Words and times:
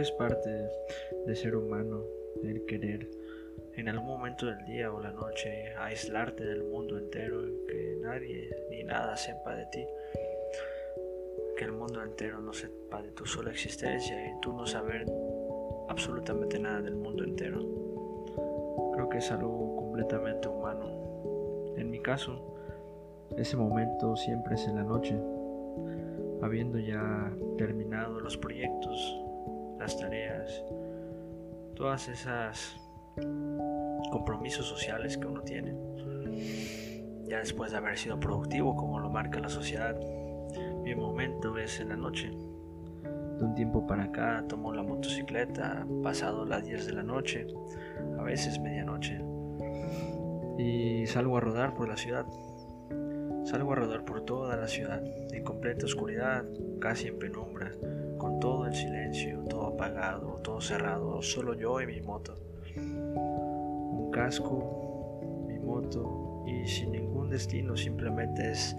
es 0.00 0.10
parte 0.12 0.48
de 1.26 1.36
ser 1.36 1.56
humano, 1.56 2.02
el 2.42 2.64
querer 2.64 3.08
en 3.76 3.88
algún 3.88 4.08
momento 4.08 4.46
del 4.46 4.64
día 4.64 4.92
o 4.92 5.00
la 5.00 5.12
noche 5.12 5.74
aislarte 5.76 6.44
del 6.44 6.64
mundo 6.64 6.98
entero 6.98 7.42
que 7.66 7.98
nadie 8.00 8.50
ni 8.70 8.82
nada 8.82 9.16
sepa 9.16 9.54
de 9.54 9.66
ti. 9.66 9.86
Que 11.56 11.64
el 11.64 11.72
mundo 11.72 12.02
entero 12.02 12.40
no 12.40 12.52
sepa 12.52 13.02
de 13.02 13.10
tu 13.12 13.26
sola 13.26 13.50
existencia 13.50 14.16
y 14.28 14.40
tú 14.40 14.52
no 14.52 14.66
saber 14.66 15.06
absolutamente 15.88 16.58
nada 16.58 16.80
del 16.80 16.94
mundo 16.94 17.24
entero. 17.24 17.60
Creo 18.94 19.08
que 19.08 19.18
es 19.18 19.30
algo 19.30 19.76
completamente 19.76 20.48
humano. 20.48 21.74
En 21.76 21.90
mi 21.90 22.00
caso, 22.00 22.56
ese 23.36 23.56
momento 23.56 24.16
siempre 24.16 24.54
es 24.54 24.66
en 24.66 24.76
la 24.76 24.82
noche, 24.82 25.16
habiendo 26.42 26.78
ya 26.78 27.32
terminado 27.56 28.20
los 28.20 28.36
proyectos, 28.36 29.19
las 29.90 29.98
tareas, 29.98 30.64
todas 31.74 32.08
esas 32.08 32.76
compromisos 34.12 34.64
sociales 34.64 35.18
que 35.18 35.26
uno 35.26 35.42
tiene. 35.42 35.74
Ya 37.26 37.38
después 37.38 37.72
de 37.72 37.78
haber 37.78 37.98
sido 37.98 38.20
productivo, 38.20 38.76
como 38.76 39.00
lo 39.00 39.10
marca 39.10 39.40
la 39.40 39.48
sociedad, 39.48 39.98
mi 40.84 40.94
momento 40.94 41.58
es 41.58 41.80
en 41.80 41.88
la 41.88 41.96
noche. 41.96 42.30
De 42.30 43.44
un 43.44 43.54
tiempo 43.56 43.84
para 43.84 44.04
acá 44.04 44.44
tomo 44.48 44.72
la 44.72 44.84
motocicleta, 44.84 45.84
pasado 46.04 46.44
las 46.44 46.64
10 46.64 46.86
de 46.86 46.92
la 46.92 47.02
noche, 47.02 47.48
a 48.16 48.22
veces 48.22 48.60
medianoche, 48.60 49.20
y 50.56 51.04
salgo 51.08 51.36
a 51.36 51.40
rodar 51.40 51.74
por 51.74 51.88
la 51.88 51.96
ciudad. 51.96 52.26
Salgo 53.42 53.72
a 53.72 53.74
rodar 53.74 54.04
por 54.04 54.24
toda 54.24 54.56
la 54.56 54.68
ciudad, 54.68 55.02
en 55.32 55.42
completa 55.42 55.86
oscuridad, 55.86 56.44
casi 56.78 57.08
en 57.08 57.18
penumbra, 57.18 57.72
el 58.70 58.76
silencio, 58.76 59.40
todo 59.48 59.66
apagado, 59.66 60.40
todo 60.44 60.60
cerrado, 60.60 61.20
solo 61.22 61.54
yo 61.54 61.80
y 61.80 61.86
mi 61.86 62.00
moto. 62.00 62.36
Un 62.76 64.10
casco, 64.12 65.44
mi 65.48 65.58
moto 65.58 66.44
y 66.46 66.66
sin 66.68 66.92
ningún 66.92 67.30
destino, 67.30 67.76
simplemente 67.76 68.52
es 68.52 68.76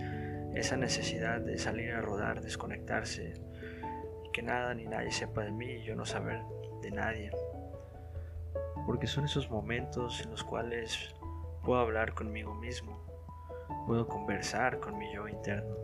esa 0.55 0.77
necesidad 0.77 1.41
de 1.41 1.57
salir 1.57 1.91
a 1.91 2.01
rodar, 2.01 2.41
desconectarse 2.41 3.33
y 4.25 4.31
que 4.31 4.41
nada 4.41 4.73
ni 4.73 4.85
nadie 4.85 5.11
sepa 5.11 5.43
de 5.43 5.51
mí 5.51 5.65
y 5.65 5.83
yo 5.83 5.95
no 5.95 6.05
saber 6.05 6.41
de 6.81 6.91
nadie. 6.91 7.31
Porque 8.85 9.07
son 9.07 9.25
esos 9.25 9.51
momentos 9.51 10.21
en 10.21 10.31
los 10.31 10.43
cuales 10.43 11.13
puedo 11.65 11.81
hablar 11.81 12.13
conmigo 12.13 12.55
mismo, 12.55 12.97
puedo 13.87 14.07
conversar 14.07 14.79
con 14.79 14.97
mi 14.97 15.13
yo 15.13 15.27
interno 15.27 15.75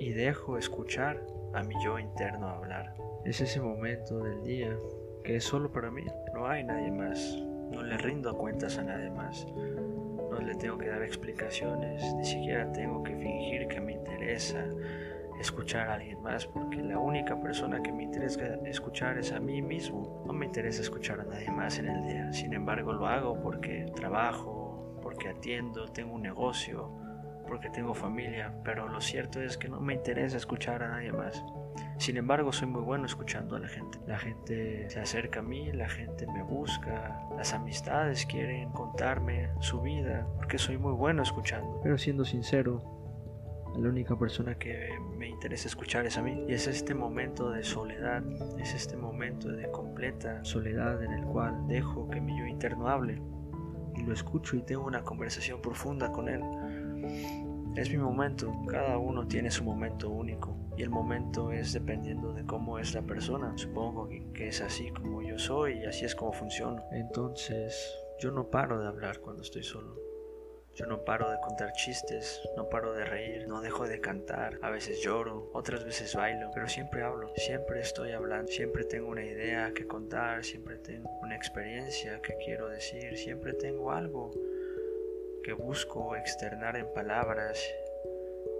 y 0.00 0.12
dejo 0.14 0.56
escuchar 0.56 1.33
a 1.54 1.62
mi 1.62 1.74
yo 1.82 1.98
interno 1.98 2.48
hablar. 2.48 2.94
Es 3.24 3.40
ese 3.40 3.60
momento 3.60 4.18
del 4.18 4.42
día 4.42 4.76
que 5.22 5.36
es 5.36 5.44
solo 5.44 5.72
para 5.72 5.90
mí, 5.90 6.04
no 6.34 6.46
hay 6.46 6.64
nadie 6.64 6.90
más, 6.90 7.38
no 7.70 7.82
le 7.82 7.96
rindo 7.96 8.36
cuentas 8.36 8.76
a 8.76 8.82
nadie 8.82 9.10
más, 9.10 9.46
no 9.54 10.38
le 10.40 10.54
tengo 10.56 10.76
que 10.76 10.88
dar 10.88 11.02
explicaciones, 11.02 12.02
ni 12.14 12.24
siquiera 12.24 12.70
tengo 12.72 13.02
que 13.02 13.16
fingir 13.16 13.66
que 13.68 13.80
me 13.80 13.92
interesa 13.92 14.66
escuchar 15.40 15.88
a 15.88 15.94
alguien 15.94 16.20
más, 16.22 16.46
porque 16.46 16.82
la 16.82 16.98
única 16.98 17.40
persona 17.40 17.82
que 17.82 17.92
me 17.92 18.04
interesa 18.04 18.42
escuchar 18.64 19.18
es 19.18 19.32
a 19.32 19.40
mí 19.40 19.62
mismo. 19.62 20.22
No 20.26 20.32
me 20.32 20.46
interesa 20.46 20.82
escuchar 20.82 21.20
a 21.20 21.24
nadie 21.24 21.50
más 21.50 21.78
en 21.78 21.88
el 21.88 22.02
día. 22.06 22.32
Sin 22.32 22.52
embargo, 22.52 22.92
lo 22.92 23.06
hago 23.06 23.40
porque 23.42 23.86
trabajo, 23.94 24.98
porque 25.02 25.28
atiendo, 25.28 25.86
tengo 25.88 26.14
un 26.14 26.22
negocio, 26.22 26.90
porque 27.54 27.70
tengo 27.70 27.94
familia, 27.94 28.52
pero 28.64 28.88
lo 28.88 29.00
cierto 29.00 29.40
es 29.40 29.56
que 29.56 29.68
no 29.68 29.80
me 29.80 29.94
interesa 29.94 30.36
escuchar 30.36 30.82
a 30.82 30.88
nadie 30.88 31.12
más. 31.12 31.40
Sin 31.98 32.16
embargo, 32.16 32.52
soy 32.52 32.66
muy 32.66 32.82
bueno 32.82 33.06
escuchando 33.06 33.54
a 33.54 33.60
la 33.60 33.68
gente. 33.68 33.96
La 34.08 34.18
gente 34.18 34.90
se 34.90 34.98
acerca 34.98 35.38
a 35.38 35.42
mí, 35.44 35.70
la 35.70 35.88
gente 35.88 36.26
me 36.26 36.42
busca, 36.42 37.16
las 37.36 37.54
amistades 37.54 38.26
quieren 38.26 38.72
contarme 38.72 39.50
su 39.60 39.80
vida, 39.82 40.26
porque 40.34 40.58
soy 40.58 40.78
muy 40.78 40.94
bueno 40.94 41.22
escuchando. 41.22 41.78
Pero 41.84 41.96
siendo 41.96 42.24
sincero, 42.24 42.82
la 43.76 43.88
única 43.88 44.18
persona 44.18 44.56
que 44.56 44.88
me 45.16 45.28
interesa 45.28 45.68
escuchar 45.68 46.06
es 46.06 46.18
a 46.18 46.22
mí. 46.22 46.46
Y 46.48 46.54
es 46.54 46.66
este 46.66 46.92
momento 46.92 47.50
de 47.50 47.62
soledad, 47.62 48.24
es 48.58 48.74
este 48.74 48.96
momento 48.96 49.52
de 49.52 49.70
completa 49.70 50.44
soledad 50.44 51.00
en 51.04 51.12
el 51.12 51.24
cual 51.24 51.68
dejo 51.68 52.10
que 52.10 52.20
mi 52.20 52.36
yo 52.36 52.46
interno 52.46 52.88
hable. 52.88 53.22
Y 53.94 54.02
lo 54.02 54.12
escucho 54.12 54.56
y 54.56 54.62
tengo 54.62 54.84
una 54.84 55.04
conversación 55.04 55.62
profunda 55.62 56.10
con 56.10 56.28
él. 56.28 56.42
Es 57.76 57.90
mi 57.90 57.96
momento, 57.96 58.52
cada 58.68 58.98
uno 58.98 59.26
tiene 59.26 59.50
su 59.50 59.64
momento 59.64 60.08
único 60.08 60.56
y 60.76 60.82
el 60.82 60.90
momento 60.90 61.50
es 61.52 61.72
dependiendo 61.72 62.32
de 62.32 62.44
cómo 62.44 62.78
es 62.78 62.94
la 62.94 63.02
persona. 63.02 63.52
Supongo 63.56 64.08
que, 64.08 64.48
es 64.48 64.60
así 64.60 64.90
como 64.90 65.22
yo 65.22 65.38
soy 65.38 65.78
y 65.78 65.84
así 65.84 66.04
es 66.04 66.14
como 66.14 66.32
funciono. 66.32 66.84
Entonces, 66.92 67.96
yo 68.20 68.30
no 68.30 68.48
paro 68.48 68.80
de 68.80 68.86
hablar 68.86 69.20
cuando 69.20 69.42
estoy 69.42 69.62
solo. 69.62 69.96
Yo 70.74 70.86
no 70.86 71.04
paro 71.04 71.30
de 71.30 71.38
contar 71.40 71.72
chistes, 71.72 72.40
no 72.56 72.68
paro 72.68 72.94
de 72.94 73.04
reír, 73.04 73.46
no 73.46 73.60
dejo 73.60 73.86
de 73.86 74.00
cantar, 74.00 74.58
a 74.60 74.70
veces 74.70 75.00
lloro, 75.02 75.48
otras 75.52 75.84
veces 75.84 76.16
bailo, 76.16 76.50
pero 76.52 76.66
siempre 76.66 77.02
hablo, 77.02 77.32
siempre 77.36 77.78
estoy 77.80 78.10
hablando, 78.10 78.50
siempre 78.50 78.82
tengo 78.82 79.08
una 79.08 79.24
idea 79.24 79.72
que 79.72 79.86
contar, 79.86 80.44
siempre 80.44 80.78
tengo 80.78 81.08
una 81.22 81.36
experiencia 81.36 82.20
que 82.22 82.34
quiero 82.44 82.68
decir, 82.68 83.16
siempre 83.16 83.52
tengo 83.52 83.92
algo 83.92 84.32
que 85.44 85.52
busco 85.52 86.16
externar 86.16 86.74
en 86.74 86.86
palabras 86.94 87.62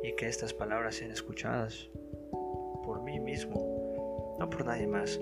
y 0.02 0.14
que 0.16 0.28
estas 0.28 0.52
palabras 0.52 0.96
sean 0.96 1.10
escuchadas 1.12 1.88
por 2.84 3.02
mí 3.02 3.18
mismo, 3.18 4.36
no 4.38 4.50
por 4.50 4.66
nadie 4.66 4.86
más. 4.86 5.18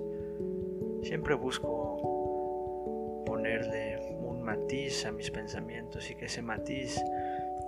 Siempre 1.03 1.35
busco 1.35 3.23
ponerle 3.25 4.01
un 4.21 4.43
matiz 4.43 5.07
a 5.07 5.13
mis 5.13 5.31
pensamientos 5.31 6.11
y 6.11 6.17
que 6.17 6.25
ese 6.25 6.43
matiz 6.43 7.01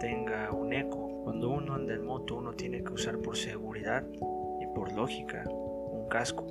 tenga 0.00 0.50
un 0.50 0.72
eco. 0.72 1.22
Cuando 1.22 1.50
uno 1.50 1.74
anda 1.74 1.94
en 1.94 2.04
moto, 2.04 2.34
uno 2.36 2.52
tiene 2.52 2.82
que 2.82 2.92
usar 2.92 3.18
por 3.18 3.36
seguridad 3.36 4.04
y 4.60 4.66
por 4.74 4.92
lógica 4.92 5.44
un 5.48 6.08
casco. 6.08 6.46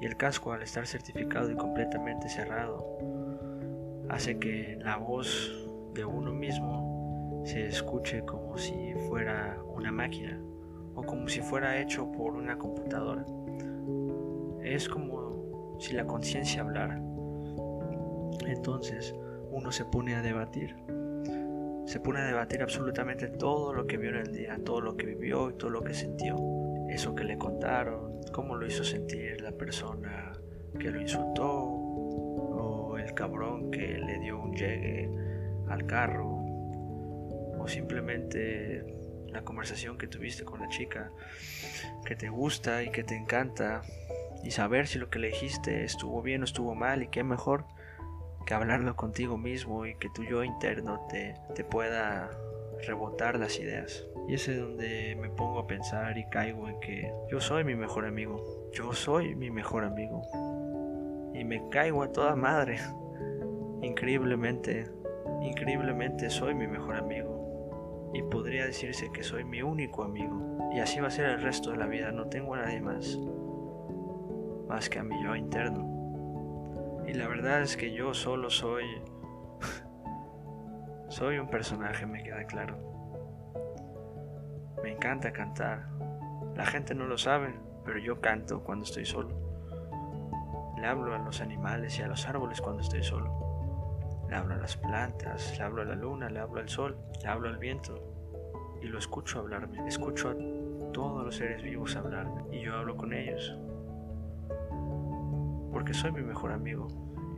Y 0.00 0.06
el 0.06 0.16
casco, 0.16 0.52
al 0.52 0.62
estar 0.62 0.84
certificado 0.88 1.48
y 1.52 1.54
completamente 1.54 2.28
cerrado, 2.28 2.98
hace 4.08 4.40
que 4.40 4.76
la 4.82 4.96
voz 4.96 5.63
de 5.94 6.04
uno 6.04 6.32
mismo 6.32 7.42
se 7.44 7.66
escuche 7.66 8.24
como 8.24 8.56
si 8.58 8.94
fuera 9.08 9.58
una 9.74 9.92
máquina 9.92 10.40
o 10.94 11.02
como 11.02 11.28
si 11.28 11.40
fuera 11.40 11.80
hecho 11.80 12.10
por 12.10 12.34
una 12.34 12.58
computadora. 12.58 13.24
Es 14.62 14.88
como 14.88 15.76
si 15.78 15.94
la 15.94 16.06
conciencia 16.06 16.62
hablara. 16.62 17.00
Entonces 18.46 19.14
uno 19.50 19.70
se 19.72 19.84
pone 19.84 20.14
a 20.14 20.22
debatir. 20.22 20.74
Se 21.86 22.00
pone 22.00 22.20
a 22.20 22.26
debatir 22.26 22.62
absolutamente 22.62 23.28
todo 23.28 23.74
lo 23.74 23.86
que 23.86 23.98
vio 23.98 24.10
en 24.10 24.16
el 24.16 24.32
día, 24.32 24.58
todo 24.64 24.80
lo 24.80 24.96
que 24.96 25.06
vivió 25.06 25.50
y 25.50 25.54
todo 25.54 25.70
lo 25.70 25.82
que 25.82 25.94
sintió. 25.94 26.36
Eso 26.88 27.14
que 27.14 27.24
le 27.24 27.36
contaron, 27.36 28.20
cómo 28.32 28.56
lo 28.56 28.66
hizo 28.66 28.84
sentir 28.84 29.40
la 29.40 29.52
persona 29.52 30.32
que 30.78 30.90
lo 30.90 31.00
insultó 31.00 31.46
o 31.46 32.96
el 32.96 33.12
cabrón 33.14 33.70
que 33.70 33.98
le 33.98 34.18
dio 34.18 34.40
un 34.40 34.54
llegue 34.54 35.23
al 35.68 35.86
carro 35.86 36.44
o 37.58 37.66
simplemente 37.66 38.84
la 39.28 39.42
conversación 39.42 39.98
que 39.98 40.06
tuviste 40.06 40.44
con 40.44 40.60
la 40.60 40.68
chica 40.68 41.10
que 42.04 42.14
te 42.14 42.28
gusta 42.28 42.82
y 42.82 42.90
que 42.90 43.02
te 43.02 43.16
encanta 43.16 43.82
y 44.42 44.50
saber 44.50 44.86
si 44.86 44.98
lo 44.98 45.10
que 45.10 45.18
le 45.18 45.28
dijiste 45.28 45.84
estuvo 45.84 46.22
bien 46.22 46.42
o 46.42 46.44
estuvo 46.44 46.74
mal 46.74 47.02
y 47.02 47.08
qué 47.08 47.24
mejor 47.24 47.64
que 48.46 48.54
hablarlo 48.54 48.94
contigo 48.94 49.38
mismo 49.38 49.86
y 49.86 49.94
que 49.96 50.10
tu 50.10 50.22
yo 50.22 50.44
interno 50.44 51.06
te, 51.08 51.34
te 51.54 51.64
pueda 51.64 52.30
rebotar 52.86 53.38
las 53.38 53.58
ideas. 53.58 54.04
Y 54.28 54.34
es 54.34 54.46
donde 54.46 55.16
me 55.20 55.30
pongo 55.30 55.60
a 55.60 55.66
pensar 55.66 56.16
y 56.18 56.26
caigo 56.28 56.68
en 56.68 56.80
que 56.80 57.12
yo 57.30 57.40
soy 57.40 57.64
mi 57.64 57.74
mejor 57.74 58.06
amigo. 58.06 58.70
Yo 58.72 58.92
soy 58.92 59.34
mi 59.34 59.50
mejor 59.50 59.84
amigo. 59.84 60.22
Y 61.34 61.44
me 61.44 61.68
caigo 61.70 62.02
a 62.02 62.12
toda 62.12 62.36
madre. 62.36 62.78
Increíblemente, 63.82 64.86
increíblemente 65.44 66.30
soy 66.30 66.54
mi 66.54 66.66
mejor 66.66 66.96
amigo. 66.96 68.10
Y 68.14 68.22
podría 68.22 68.66
decirse 68.66 69.10
que 69.12 69.22
soy 69.22 69.44
mi 69.44 69.62
único 69.62 70.04
amigo. 70.04 70.58
Y 70.72 70.80
así 70.80 71.00
va 71.00 71.08
a 71.08 71.10
ser 71.10 71.26
el 71.26 71.42
resto 71.42 71.70
de 71.70 71.76
la 71.76 71.86
vida. 71.86 72.12
No 72.12 72.26
tengo 72.28 72.54
a 72.54 72.62
nadie 72.62 72.80
más. 72.80 73.18
Más 74.68 74.88
que 74.88 74.98
a 74.98 75.04
mi 75.04 75.22
yo 75.22 75.36
interno. 75.36 77.04
Y 77.06 77.14
la 77.14 77.28
verdad 77.28 77.62
es 77.62 77.76
que 77.76 77.92
yo 77.92 78.14
solo 78.14 78.50
soy... 78.50 78.84
soy 81.08 81.38
un 81.38 81.48
personaje, 81.48 82.06
me 82.06 82.22
queda 82.22 82.44
claro. 82.44 82.78
Me 84.82 84.92
encanta 84.92 85.32
cantar. 85.32 85.88
La 86.56 86.66
gente 86.66 86.94
no 86.94 87.06
lo 87.06 87.18
sabe, 87.18 87.54
pero 87.84 87.98
yo 87.98 88.20
canto 88.20 88.62
cuando 88.62 88.84
estoy 88.84 89.04
solo. 89.04 89.34
Le 90.78 90.86
hablo 90.86 91.14
a 91.14 91.18
los 91.18 91.40
animales 91.40 91.98
y 91.98 92.02
a 92.02 92.06
los 92.06 92.28
árboles 92.28 92.60
cuando 92.60 92.82
estoy 92.82 93.02
solo. 93.02 93.53
Le 94.34 94.40
hablo 94.40 94.54
a 94.54 94.58
las 94.58 94.76
plantas, 94.76 95.56
le 95.56 95.62
hablo 95.62 95.82
a 95.82 95.84
la 95.84 95.94
luna, 95.94 96.28
le 96.28 96.40
hablo 96.40 96.60
al 96.60 96.68
sol, 96.68 96.96
le 97.22 97.28
hablo 97.28 97.48
al 97.48 97.56
viento. 97.56 98.02
Y 98.82 98.86
lo 98.86 98.98
escucho 98.98 99.38
hablarme. 99.38 99.86
Escucho 99.86 100.30
a 100.30 100.34
todos 100.92 101.24
los 101.24 101.36
seres 101.36 101.62
vivos 101.62 101.94
hablarme. 101.94 102.42
Y 102.50 102.62
yo 102.62 102.74
hablo 102.74 102.96
con 102.96 103.12
ellos. 103.12 103.56
porque 105.70 105.94
soy 105.94 106.10
mi 106.10 106.22
mejor 106.22 106.50
amigo. 106.50 106.88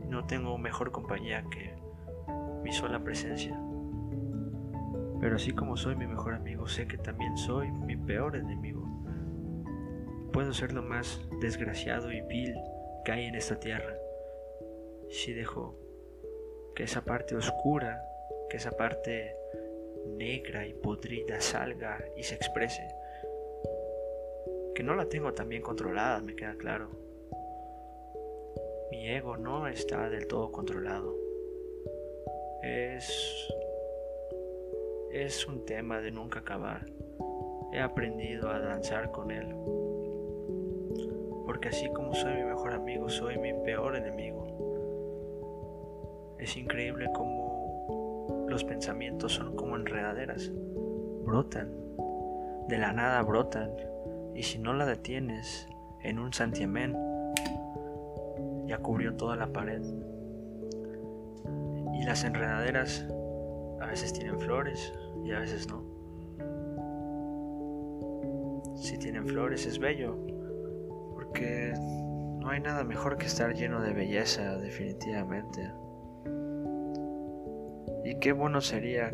No 0.07 0.25
tengo 0.25 0.57
mejor 0.57 0.91
compañía 0.91 1.45
que 1.51 1.75
mi 2.63 2.71
sola 2.71 3.03
presencia. 3.03 3.55
Pero 5.19 5.35
así 5.35 5.51
como 5.51 5.77
soy 5.77 5.95
mi 5.95 6.07
mejor 6.07 6.33
amigo, 6.33 6.67
sé 6.67 6.87
que 6.87 6.97
también 6.97 7.37
soy 7.37 7.69
mi 7.69 7.95
peor 7.95 8.37
enemigo. 8.37 8.87
Puedo 10.33 10.51
ser 10.51 10.73
lo 10.73 10.81
más 10.81 11.21
desgraciado 11.41 12.11
y 12.11 12.21
vil 12.21 12.55
que 13.05 13.11
hay 13.11 13.25
en 13.25 13.35
esta 13.35 13.59
tierra 13.59 13.93
si 15.09 15.33
dejo 15.33 15.86
que 16.77 16.83
esa 16.83 17.01
parte 17.01 17.35
oscura, 17.35 18.07
que 18.51 18.57
esa 18.57 18.69
parte 18.69 19.35
negra 20.05 20.67
y 20.67 20.73
podrida 20.75 21.41
salga 21.41 21.97
y 22.15 22.21
se 22.21 22.35
exprese. 22.35 22.87
Que 24.75 24.83
no 24.83 24.93
la 24.93 25.09
tengo 25.09 25.33
tan 25.33 25.49
bien 25.49 25.63
controlada, 25.63 26.21
me 26.21 26.35
queda 26.35 26.53
claro. 26.53 26.91
Mi 28.91 29.09
ego 29.09 29.37
no 29.37 29.67
está 29.67 30.07
del 30.07 30.27
todo 30.27 30.51
controlado. 30.51 31.15
Es 32.61 33.47
es 35.11 35.47
un 35.47 35.65
tema 35.65 35.99
de 35.99 36.11
nunca 36.11 36.41
acabar. 36.41 36.85
He 37.73 37.79
aprendido 37.79 38.51
a 38.51 38.59
danzar 38.59 39.09
con 39.09 39.31
él. 39.31 39.47
Porque 41.43 41.69
así 41.69 41.89
como 41.89 42.13
soy 42.13 42.35
mi 42.35 42.43
mejor 42.43 42.73
amigo, 42.73 43.09
soy 43.09 43.39
mi 43.39 43.51
peor 43.65 43.95
enemigo. 43.95 44.46
Es 46.39 46.55
increíble 46.55 47.09
cómo 47.15 48.45
los 48.47 48.63
pensamientos 48.63 49.33
son 49.33 49.55
como 49.55 49.75
enredaderas. 49.75 50.51
Brotan. 51.25 51.71
De 52.67 52.77
la 52.77 52.93
nada 52.93 53.21
brotan. 53.23 53.71
Y 54.35 54.43
si 54.43 54.59
no 54.59 54.73
la 54.73 54.85
detienes 54.85 55.67
en 56.03 56.19
un 56.19 56.31
santiamén, 56.31 56.95
ya 58.65 58.77
cubrió 58.79 59.15
toda 59.15 59.35
la 59.35 59.47
pared. 59.47 59.81
Y 61.93 62.03
las 62.03 62.23
enredaderas 62.23 63.07
a 63.81 63.87
veces 63.87 64.13
tienen 64.13 64.39
flores 64.39 64.93
y 65.23 65.31
a 65.31 65.39
veces 65.39 65.67
no. 65.67 65.83
Si 68.75 68.97
tienen 68.99 69.27
flores 69.27 69.65
es 69.65 69.79
bello, 69.79 70.15
porque 71.15 71.73
no 72.39 72.49
hay 72.49 72.59
nada 72.59 72.83
mejor 72.83 73.17
que 73.17 73.25
estar 73.25 73.55
lleno 73.55 73.81
de 73.81 73.93
belleza, 73.93 74.57
definitivamente. 74.57 75.71
Y 78.07 78.15
qué 78.19 78.31
bueno 78.31 78.61
sería 78.61 79.11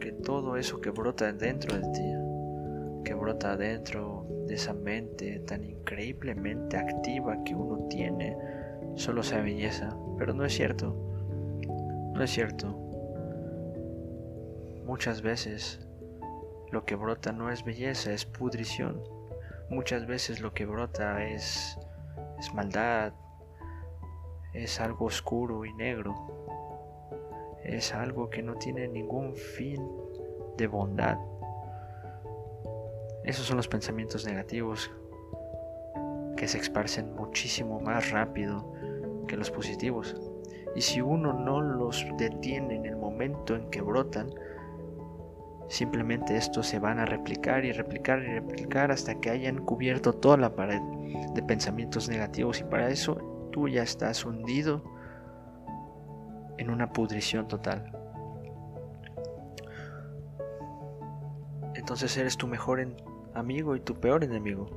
que 0.00 0.10
todo 0.10 0.56
eso 0.56 0.80
que 0.80 0.88
brota 0.88 1.30
dentro 1.34 1.78
de 1.78 1.82
ti, 1.92 3.04
que 3.04 3.12
brota 3.12 3.58
dentro 3.58 4.26
de 4.46 4.54
esa 4.54 4.72
mente 4.72 5.40
tan 5.40 5.62
increíblemente 5.62 6.78
activa 6.78 7.44
que 7.44 7.54
uno 7.54 7.86
tiene, 7.90 8.34
solo 8.94 9.22
sea 9.22 9.42
belleza. 9.42 9.94
Pero 10.16 10.32
no 10.32 10.46
es 10.46 10.54
cierto. 10.54 10.96
No 12.14 12.22
es 12.22 12.30
cierto. 12.30 12.68
Muchas 14.86 15.20
veces 15.20 15.86
lo 16.70 16.86
que 16.86 16.94
brota 16.94 17.32
no 17.32 17.50
es 17.50 17.62
belleza, 17.62 18.14
es 18.14 18.24
pudrición. 18.24 19.02
Muchas 19.68 20.06
veces 20.06 20.40
lo 20.40 20.54
que 20.54 20.64
brota 20.64 21.22
es, 21.22 21.78
es 22.38 22.54
maldad, 22.54 23.12
es 24.54 24.80
algo 24.80 25.04
oscuro 25.04 25.66
y 25.66 25.74
negro, 25.74 26.41
es 27.64 27.94
algo 27.94 28.30
que 28.30 28.42
no 28.42 28.54
tiene 28.56 28.88
ningún 28.88 29.34
fin 29.34 29.80
de 30.56 30.66
bondad. 30.66 31.18
Esos 33.24 33.46
son 33.46 33.56
los 33.56 33.68
pensamientos 33.68 34.26
negativos 34.26 34.90
que 36.36 36.48
se 36.48 36.58
esparcen 36.58 37.14
muchísimo 37.14 37.80
más 37.80 38.10
rápido 38.10 38.72
que 39.28 39.36
los 39.36 39.50
positivos. 39.50 40.16
Y 40.74 40.80
si 40.80 41.00
uno 41.00 41.32
no 41.32 41.60
los 41.60 42.04
detiene 42.18 42.76
en 42.76 42.86
el 42.86 42.96
momento 42.96 43.54
en 43.54 43.70
que 43.70 43.80
brotan, 43.80 44.30
Simplemente 45.72 46.36
estos 46.36 46.66
se 46.66 46.78
van 46.78 46.98
a 46.98 47.06
replicar 47.06 47.64
y 47.64 47.72
replicar 47.72 48.22
y 48.22 48.26
replicar 48.26 48.92
hasta 48.92 49.18
que 49.18 49.30
hayan 49.30 49.64
cubierto 49.64 50.12
toda 50.12 50.36
la 50.36 50.54
pared 50.54 50.82
de 51.32 51.42
pensamientos 51.42 52.10
negativos 52.10 52.60
y 52.60 52.64
para 52.64 52.90
eso 52.90 53.48
tú 53.52 53.68
ya 53.68 53.82
estás 53.82 54.26
hundido 54.26 54.84
en 56.58 56.70
una 56.70 56.92
pudrición 56.92 57.48
total. 57.48 57.92
Entonces 61.74 62.16
eres 62.16 62.36
tu 62.36 62.46
mejor 62.46 62.86
amigo 63.34 63.76
y 63.76 63.80
tu 63.80 63.94
peor 63.94 64.24
enemigo. 64.24 64.70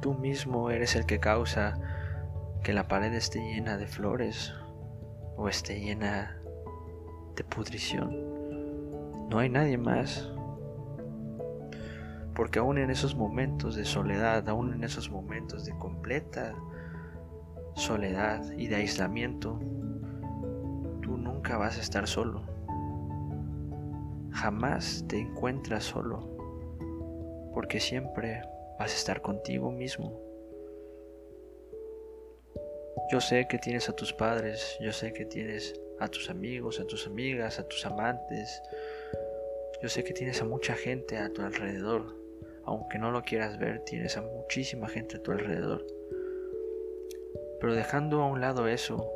Tú 0.00 0.14
mismo 0.14 0.70
eres 0.70 0.96
el 0.96 1.06
que 1.06 1.20
causa 1.20 1.78
que 2.62 2.72
la 2.72 2.88
pared 2.88 3.12
esté 3.12 3.40
llena 3.40 3.76
de 3.76 3.86
flores 3.86 4.54
o 5.36 5.48
esté 5.48 5.80
llena 5.80 6.40
de 7.36 7.44
pudrición. 7.44 9.28
No 9.28 9.38
hay 9.38 9.48
nadie 9.48 9.78
más. 9.78 10.30
Porque 12.34 12.58
aún 12.58 12.78
en 12.78 12.90
esos 12.90 13.14
momentos 13.14 13.76
de 13.76 13.84
soledad, 13.84 14.48
aún 14.48 14.72
en 14.72 14.84
esos 14.84 15.10
momentos 15.10 15.64
de 15.64 15.76
completa 15.76 16.54
soledad 17.74 18.50
y 18.52 18.66
de 18.66 18.76
aislamiento, 18.76 19.58
tú 21.02 21.16
nunca 21.16 21.56
vas 21.56 21.78
a 21.78 21.80
estar 21.80 22.06
solo. 22.06 22.42
Jamás 24.32 25.04
te 25.08 25.18
encuentras 25.18 25.84
solo. 25.84 26.28
Porque 27.54 27.80
siempre 27.80 28.42
vas 28.78 28.92
a 28.92 28.96
estar 28.96 29.20
contigo 29.20 29.70
mismo. 29.70 30.18
Yo 33.10 33.20
sé 33.20 33.46
que 33.46 33.58
tienes 33.58 33.88
a 33.88 33.92
tus 33.94 34.12
padres, 34.12 34.78
yo 34.80 34.92
sé 34.92 35.12
que 35.12 35.26
tienes 35.26 35.78
a 36.00 36.08
tus 36.08 36.30
amigos, 36.30 36.80
a 36.80 36.86
tus 36.86 37.06
amigas, 37.06 37.58
a 37.58 37.68
tus 37.68 37.84
amantes. 37.84 38.62
Yo 39.82 39.88
sé 39.88 40.02
que 40.02 40.12
tienes 40.12 40.40
a 40.40 40.44
mucha 40.44 40.74
gente 40.74 41.18
a 41.18 41.30
tu 41.30 41.42
alrededor. 41.42 42.16
Aunque 42.64 42.98
no 42.98 43.10
lo 43.10 43.22
quieras 43.22 43.58
ver, 43.58 43.80
tienes 43.80 44.16
a 44.16 44.22
muchísima 44.22 44.88
gente 44.88 45.16
a 45.16 45.22
tu 45.22 45.32
alrededor. 45.32 45.84
Pero 47.62 47.76
dejando 47.76 48.22
a 48.22 48.26
un 48.26 48.40
lado 48.40 48.66
eso, 48.66 49.08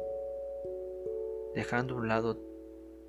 dejando 1.57 1.95
a 1.95 1.99
un 1.99 2.07
lado 2.07 2.39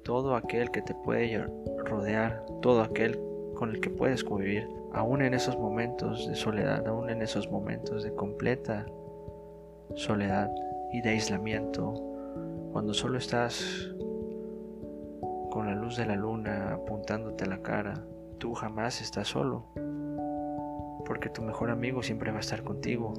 todo 0.04 0.36
aquel 0.36 0.72
que 0.72 0.82
te 0.82 0.96
puede 0.96 1.46
rodear, 1.86 2.44
todo 2.64 2.82
aquel 2.82 3.20
con 3.54 3.70
el 3.70 3.80
que 3.80 3.92
puedes 3.92 4.24
convivir, 4.24 4.68
aún 4.94 5.22
en 5.22 5.36
esos 5.36 5.56
momentos 5.56 6.28
de 6.28 6.34
soledad, 6.36 6.88
aún 6.88 7.12
en 7.12 7.22
esos 7.22 7.52
momentos 7.52 8.04
de 8.04 8.16
completa 8.16 8.88
soledad 9.94 10.50
y 10.92 11.02
de 11.02 11.10
aislamiento, 11.12 11.94
cuando 12.72 12.96
solo 12.96 13.20
estás 13.20 13.94
con 15.52 15.68
la 15.68 15.76
luz 15.76 15.98
de 15.98 16.08
la 16.08 16.16
luna 16.16 16.74
apuntándote 16.74 17.44
a 17.44 17.50
la 17.50 17.62
cara, 17.62 18.04
tú 18.40 18.56
jamás 18.56 19.02
estás 19.02 19.28
solo, 19.28 19.66
porque 21.06 21.30
tu 21.30 21.44
mejor 21.44 21.70
amigo 21.70 22.02
siempre 22.02 22.32
va 22.32 22.38
a 22.38 22.40
estar 22.42 22.64
contigo 22.64 23.14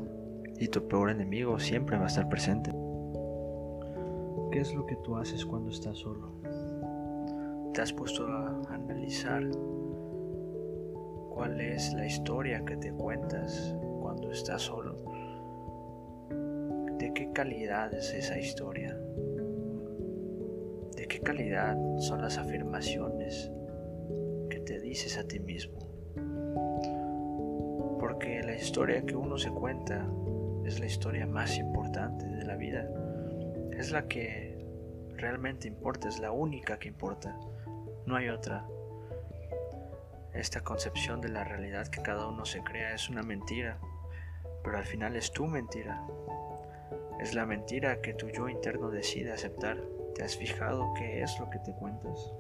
y 0.58 0.68
tu 0.68 0.86
peor 0.88 1.10
enemigo 1.10 1.58
siempre 1.58 1.96
va 1.96 2.04
a 2.04 2.08
estar 2.08 2.28
presente. 2.28 2.70
¿Qué 4.50 4.60
es 4.60 4.74
lo 4.74 4.86
que 4.86 4.96
tú 4.96 5.16
haces 5.16 5.44
cuando 5.44 5.70
estás 5.70 5.98
solo? 5.98 6.32
¿Te 7.74 7.82
has 7.82 7.92
puesto 7.92 8.26
a 8.26 8.60
analizar 8.70 9.42
cuál 11.30 11.60
es 11.60 11.92
la 11.94 12.06
historia 12.06 12.64
que 12.64 12.76
te 12.76 12.92
cuentas 12.92 13.74
cuando 14.00 14.32
estás 14.32 14.62
solo? 14.62 14.96
¿De 16.98 17.12
qué 17.14 17.30
calidad 17.32 17.94
es 17.94 18.12
esa 18.14 18.38
historia? 18.38 18.96
qué 21.08 21.20
calidad 21.20 21.76
son 21.98 22.20
las 22.20 22.36
afirmaciones 22.36 23.50
que 24.50 24.60
te 24.60 24.78
dices 24.78 25.16
a 25.16 25.24
ti 25.24 25.40
mismo. 25.40 25.78
Porque 27.98 28.42
la 28.42 28.54
historia 28.54 29.04
que 29.04 29.16
uno 29.16 29.38
se 29.38 29.50
cuenta 29.50 30.06
es 30.68 30.80
la 30.80 30.86
historia 30.86 31.26
más 31.26 31.56
importante 31.56 32.26
de 32.26 32.44
la 32.44 32.54
vida. 32.54 32.86
Es 33.72 33.90
la 33.90 34.06
que 34.06 34.66
realmente 35.16 35.66
importa, 35.66 36.08
es 36.08 36.20
la 36.20 36.30
única 36.30 36.78
que 36.78 36.88
importa. 36.88 37.34
No 38.04 38.16
hay 38.16 38.28
otra. 38.28 38.66
Esta 40.34 40.60
concepción 40.60 41.22
de 41.22 41.30
la 41.30 41.42
realidad 41.42 41.88
que 41.88 42.02
cada 42.02 42.28
uno 42.28 42.44
se 42.44 42.62
crea 42.62 42.94
es 42.94 43.08
una 43.08 43.22
mentira, 43.22 43.78
pero 44.62 44.76
al 44.76 44.84
final 44.84 45.16
es 45.16 45.32
tu 45.32 45.46
mentira. 45.46 46.06
Es 47.18 47.34
la 47.34 47.46
mentira 47.46 48.02
que 48.02 48.12
tu 48.12 48.28
yo 48.28 48.50
interno 48.50 48.90
decide 48.90 49.32
aceptar. 49.32 49.82
¿Te 50.14 50.22
has 50.22 50.36
fijado 50.36 50.92
qué 50.98 51.22
es 51.22 51.40
lo 51.40 51.48
que 51.48 51.60
te 51.60 51.72
cuentas? 51.72 52.30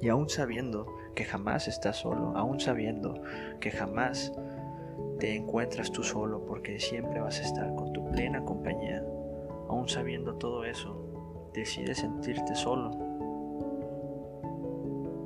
Y 0.00 0.08
aún 0.08 0.30
sabiendo 0.30 0.86
que 1.14 1.24
jamás 1.24 1.68
estás 1.68 1.96
solo, 1.96 2.34
aún 2.34 2.60
sabiendo 2.60 3.22
que 3.60 3.70
jamás 3.70 4.32
te 5.18 5.36
encuentras 5.36 5.90
tú 5.92 6.02
solo 6.02 6.44
porque 6.44 6.78
siempre 6.78 7.20
vas 7.20 7.40
a 7.40 7.44
estar 7.44 7.74
con 7.74 7.92
tu 7.92 8.10
plena 8.10 8.44
compañía, 8.44 9.02
aún 9.68 9.88
sabiendo 9.88 10.34
todo 10.34 10.64
eso, 10.64 11.50
decides 11.52 11.98
sentirte 11.98 12.54
solo. 12.54 12.90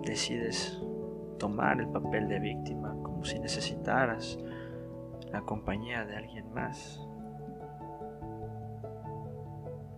Decides 0.05 0.81
tomar 1.39 1.81
el 1.81 1.89
papel 1.89 2.29
de 2.29 2.39
víctima 2.39 2.95
como 3.03 3.25
si 3.25 3.39
necesitaras 3.39 4.39
la 5.33 5.43
compañía 5.43 6.05
de 6.05 6.17
alguien 6.17 6.53
más. 6.53 7.01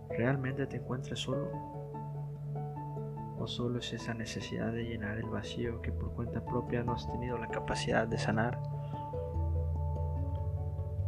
¿Realmente 0.09 0.67
te 0.67 0.77
encuentras 0.77 1.19
solo? 1.19 1.49
¿O 3.39 3.47
solo 3.47 3.79
es 3.79 3.91
esa 3.93 4.13
necesidad 4.13 4.71
de 4.71 4.83
llenar 4.83 5.17
el 5.17 5.29
vacío 5.29 5.81
que 5.81 5.91
por 5.91 6.11
cuenta 6.11 6.45
propia 6.45 6.83
no 6.83 6.93
has 6.93 7.09
tenido 7.11 7.37
la 7.37 7.47
capacidad 7.47 8.07
de 8.07 8.19
sanar? 8.19 8.61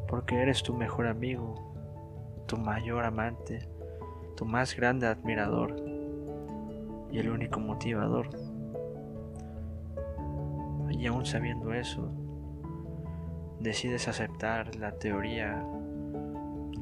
Porque 0.08 0.42
eres 0.42 0.64
tu 0.64 0.74
mejor 0.74 1.08
amigo, 1.08 1.74
tu 2.48 2.58
mayor 2.58 3.06
amante, 3.06 3.68
tu 4.36 4.46
más 4.46 4.76
grande 4.76 5.08
admirador 5.08 5.76
y 7.12 7.20
el 7.20 7.30
único 7.30 7.60
motivador. 7.60 8.30
Y 10.90 11.08
aún 11.08 11.26
sabiendo 11.26 11.74
eso, 11.74 12.12
decides 13.60 14.08
aceptar 14.08 14.76
la 14.76 14.94
teoría 14.94 15.66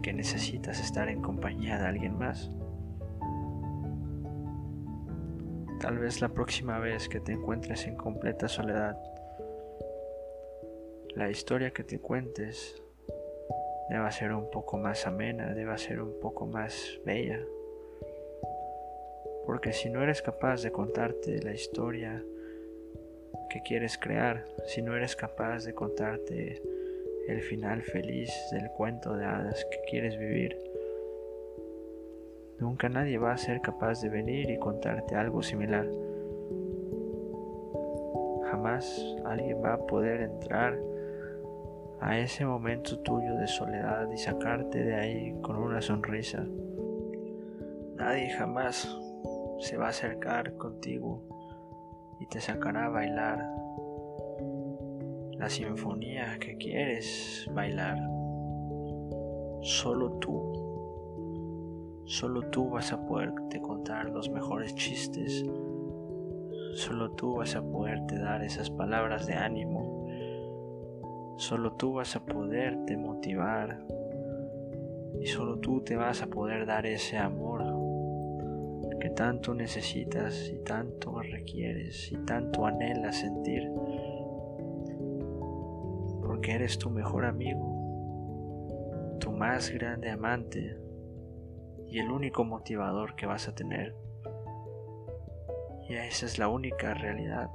que 0.01 0.13
necesitas 0.13 0.79
estar 0.79 1.09
en 1.09 1.21
compañía 1.21 1.77
de 1.77 1.87
alguien 1.87 2.17
más. 2.17 2.51
Tal 5.79 5.97
vez 5.97 6.21
la 6.21 6.29
próxima 6.29 6.79
vez 6.79 7.09
que 7.09 7.19
te 7.19 7.33
encuentres 7.33 7.87
en 7.87 7.95
completa 7.95 8.47
soledad, 8.47 8.97
la 11.15 11.29
historia 11.29 11.71
que 11.71 11.83
te 11.83 11.99
cuentes 11.99 12.81
deba 13.91 14.09
ser 14.09 14.31
un 14.31 14.49
poco 14.49 14.77
más 14.77 15.05
amena, 15.05 15.53
deba 15.53 15.77
ser 15.77 16.01
un 16.01 16.17
poco 16.21 16.45
más 16.45 16.97
bella. 17.05 17.41
Porque 19.45 19.73
si 19.73 19.89
no 19.89 20.01
eres 20.01 20.21
capaz 20.21 20.63
de 20.63 20.71
contarte 20.71 21.43
la 21.43 21.51
historia 21.51 22.23
que 23.49 23.61
quieres 23.63 23.97
crear, 23.97 24.45
si 24.65 24.81
no 24.81 24.95
eres 24.95 25.17
capaz 25.17 25.65
de 25.65 25.73
contarte 25.73 26.61
el 27.27 27.41
final 27.41 27.81
feliz 27.81 28.31
del 28.53 28.69
cuento 28.71 29.17
de 29.17 29.25
hadas 29.25 29.65
que 29.69 29.81
quieres 29.89 30.17
vivir, 30.17 30.57
nunca 32.59 32.87
nadie 32.87 33.17
va 33.17 33.33
a 33.33 33.37
ser 33.37 33.59
capaz 33.59 34.01
de 34.01 34.07
venir 34.07 34.49
y 34.51 34.57
contarte 34.57 35.15
algo 35.15 35.43
similar. 35.43 35.85
Jamás 38.45 39.03
alguien 39.25 39.61
va 39.61 39.73
a 39.73 39.85
poder 39.85 40.21
entrar 40.21 40.79
a 42.01 42.17
ese 42.17 42.43
momento 42.45 42.97
tuyo 42.99 43.35
de 43.35 43.47
soledad 43.47 44.09
y 44.11 44.17
sacarte 44.17 44.83
de 44.83 44.95
ahí 44.95 45.41
con 45.41 45.57
una 45.57 45.81
sonrisa. 45.81 46.43
Nadie 47.95 48.31
jamás 48.31 48.89
se 49.59 49.77
va 49.77 49.85
a 49.85 49.89
acercar 49.89 50.57
contigo 50.57 51.21
y 52.19 52.25
te 52.25 52.41
sacará 52.41 52.85
a 52.85 52.89
bailar 52.89 53.47
la 55.33 55.47
sinfonía 55.47 56.39
que 56.39 56.57
quieres 56.57 57.47
bailar. 57.53 57.97
Solo 59.61 60.13
tú, 60.13 62.03
solo 62.05 62.41
tú 62.49 62.71
vas 62.71 62.91
a 62.93 63.05
poderte 63.05 63.61
contar 63.61 64.09
los 64.09 64.27
mejores 64.31 64.73
chistes, 64.73 65.45
solo 66.73 67.11
tú 67.11 67.35
vas 67.35 67.55
a 67.55 67.61
poderte 67.61 68.17
dar 68.17 68.43
esas 68.43 68.71
palabras 68.71 69.27
de 69.27 69.35
ánimo, 69.35 69.90
solo 71.37 71.73
tú 71.73 71.93
vas 71.93 72.15
a 72.15 72.25
poderte 72.25 72.97
motivar 72.97 73.83
y 75.19 75.25
solo 75.27 75.59
tú 75.59 75.81
te 75.81 75.95
vas 75.95 76.21
a 76.21 76.27
poder 76.27 76.65
dar 76.65 76.85
ese 76.85 77.17
amor 77.17 77.63
que 79.01 79.09
tanto 79.09 79.55
necesitas 79.55 80.47
y 80.49 80.57
tanto 80.63 81.19
requieres 81.21 82.11
y 82.11 82.17
tanto 82.17 82.67
anhelas 82.67 83.19
sentir. 83.19 83.67
Porque 86.21 86.51
eres 86.53 86.77
tu 86.77 86.91
mejor 86.91 87.25
amigo, 87.25 89.17
tu 89.19 89.31
más 89.31 89.71
grande 89.71 90.11
amante 90.11 90.77
y 91.87 91.99
el 91.99 92.11
único 92.11 92.43
motivador 92.45 93.15
que 93.15 93.25
vas 93.25 93.47
a 93.47 93.55
tener. 93.55 93.95
Y 95.89 95.95
esa 95.95 96.27
es 96.27 96.37
la 96.37 96.47
única 96.47 96.93
realidad. 96.93 97.49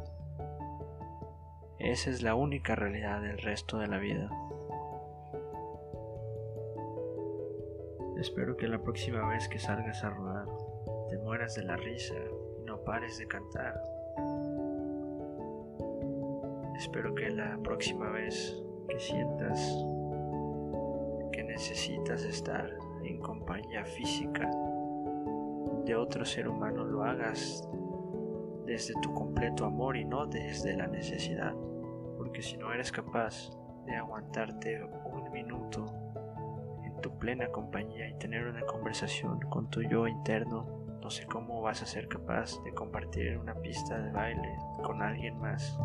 Esa 1.78 2.08
es 2.08 2.22
la 2.22 2.34
única 2.34 2.74
realidad 2.74 3.20
del 3.20 3.36
resto 3.38 3.78
de 3.78 3.86
la 3.86 3.98
vida. 3.98 4.30
Espero 8.18 8.56
que 8.56 8.66
la 8.66 8.78
próxima 8.78 9.28
vez 9.28 9.46
que 9.46 9.58
salgas 9.58 10.02
a 10.02 10.08
rodar 10.08 10.46
te 11.10 11.18
mueras 11.18 11.54
de 11.54 11.64
la 11.64 11.76
risa 11.76 12.14
y 12.58 12.64
no 12.64 12.80
pares 12.82 13.18
de 13.18 13.26
cantar. 13.26 13.74
Espero 16.78 17.14
que 17.14 17.28
la 17.28 17.58
próxima 17.58 18.08
vez 18.08 18.62
que 18.88 18.98
sientas 18.98 19.60
que 21.30 21.44
necesitas 21.44 22.24
estar 22.24 22.70
en 23.04 23.20
compañía 23.20 23.84
física 23.84 24.50
de 25.84 25.94
otro 25.94 26.24
ser 26.24 26.48
humano 26.48 26.84
lo 26.84 27.04
hagas 27.04 27.68
desde 28.66 28.94
tu 29.00 29.14
completo 29.14 29.64
amor 29.64 29.96
y 29.96 30.04
no 30.04 30.26
desde 30.26 30.76
la 30.76 30.86
necesidad. 30.86 31.54
Porque 32.18 32.42
si 32.42 32.56
no 32.56 32.72
eres 32.72 32.92
capaz 32.92 33.50
de 33.86 33.94
aguantarte 33.94 34.82
un 34.82 35.30
minuto 35.32 35.86
en 36.84 37.00
tu 37.00 37.16
plena 37.18 37.48
compañía 37.48 38.08
y 38.08 38.18
tener 38.18 38.46
una 38.46 38.62
conversación 38.62 39.40
con 39.48 39.70
tu 39.70 39.82
yo 39.82 40.08
interno, 40.08 40.66
no 41.00 41.10
sé 41.10 41.26
cómo 41.26 41.62
vas 41.62 41.82
a 41.82 41.86
ser 41.86 42.08
capaz 42.08 42.62
de 42.64 42.72
compartir 42.72 43.38
una 43.38 43.54
pista 43.54 43.98
de 43.98 44.10
baile 44.10 44.56
con 44.82 45.02
alguien 45.02 45.38
más. 45.38 45.78